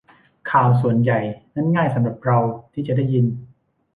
[0.51, 1.19] ข่าวส่วนใหญ่
[1.55, 2.39] นั้นง่ายสำหรับเรา
[2.73, 3.25] ที่จะได้ยิน